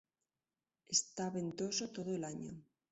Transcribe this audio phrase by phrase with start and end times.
[0.87, 2.53] Está ventoso todo el año.